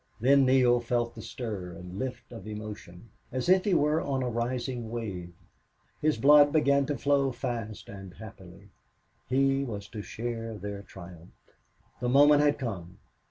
[0.19, 4.29] Then Neale felt the stir and lift of emotion, as if he were on a
[4.29, 5.31] rising wave.
[6.01, 8.69] His blood began to flow fast and happily.
[9.29, 11.53] He was to share their triumphs.
[11.99, 12.97] The moment had come.